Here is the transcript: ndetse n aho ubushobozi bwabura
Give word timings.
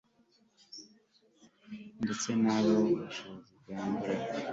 ndetse 2.03 2.29
n 2.41 2.45
aho 2.55 2.71
ubushobozi 2.95 3.51
bwabura 3.61 4.19